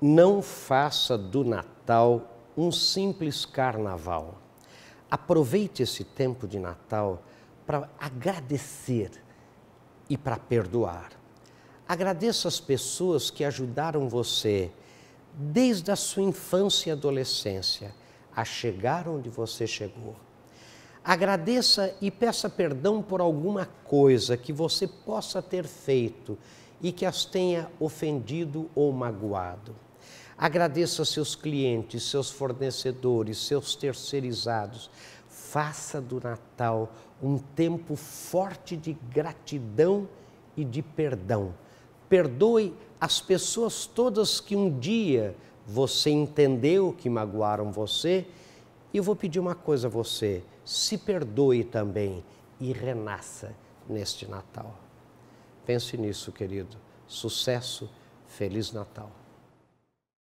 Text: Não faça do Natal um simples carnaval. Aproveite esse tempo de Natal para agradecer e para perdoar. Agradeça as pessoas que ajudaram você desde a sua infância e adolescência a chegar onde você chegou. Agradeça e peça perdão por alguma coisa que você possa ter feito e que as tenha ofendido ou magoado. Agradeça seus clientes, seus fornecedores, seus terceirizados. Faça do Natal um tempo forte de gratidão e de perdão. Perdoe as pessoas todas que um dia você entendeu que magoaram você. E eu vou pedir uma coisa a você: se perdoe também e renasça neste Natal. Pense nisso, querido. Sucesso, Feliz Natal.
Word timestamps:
Não 0.00 0.40
faça 0.40 1.18
do 1.18 1.44
Natal 1.44 2.30
um 2.56 2.72
simples 2.72 3.44
carnaval. 3.44 4.38
Aproveite 5.10 5.82
esse 5.82 6.04
tempo 6.04 6.48
de 6.48 6.58
Natal 6.58 7.22
para 7.66 7.88
agradecer 7.98 9.10
e 10.08 10.16
para 10.16 10.36
perdoar. 10.36 11.10
Agradeça 11.86 12.48
as 12.48 12.60
pessoas 12.60 13.30
que 13.30 13.44
ajudaram 13.44 14.08
você 14.08 14.70
desde 15.34 15.90
a 15.90 15.96
sua 15.96 16.22
infância 16.22 16.90
e 16.90 16.92
adolescência 16.92 17.94
a 18.34 18.44
chegar 18.44 19.08
onde 19.08 19.28
você 19.28 19.66
chegou. 19.66 20.16
Agradeça 21.04 21.94
e 22.00 22.10
peça 22.10 22.48
perdão 22.48 23.00
por 23.02 23.20
alguma 23.20 23.66
coisa 23.84 24.36
que 24.36 24.52
você 24.52 24.86
possa 24.86 25.40
ter 25.40 25.64
feito 25.64 26.36
e 26.82 26.92
que 26.92 27.06
as 27.06 27.24
tenha 27.24 27.70
ofendido 27.80 28.70
ou 28.74 28.92
magoado. 28.92 29.74
Agradeça 30.36 31.04
seus 31.04 31.34
clientes, 31.34 32.02
seus 32.04 32.30
fornecedores, 32.30 33.38
seus 33.38 33.74
terceirizados. 33.74 34.90
Faça 35.28 36.00
do 36.00 36.20
Natal 36.20 36.92
um 37.22 37.38
tempo 37.38 37.96
forte 37.96 38.76
de 38.76 38.94
gratidão 39.10 40.08
e 40.56 40.64
de 40.64 40.82
perdão. 40.82 41.54
Perdoe 42.08 42.74
as 43.00 43.20
pessoas 43.20 43.86
todas 43.86 44.40
que 44.40 44.56
um 44.56 44.78
dia 44.78 45.36
você 45.66 46.10
entendeu 46.10 46.94
que 46.96 47.08
magoaram 47.08 47.70
você. 47.70 48.26
E 48.92 48.96
eu 48.96 49.02
vou 49.02 49.14
pedir 49.14 49.38
uma 49.38 49.54
coisa 49.54 49.86
a 49.86 49.90
você: 49.90 50.42
se 50.64 50.98
perdoe 50.98 51.64
também 51.64 52.24
e 52.58 52.72
renasça 52.72 53.54
neste 53.88 54.26
Natal. 54.26 54.74
Pense 55.64 55.96
nisso, 55.96 56.32
querido. 56.32 56.76
Sucesso, 57.06 57.88
Feliz 58.26 58.72
Natal. 58.72 59.10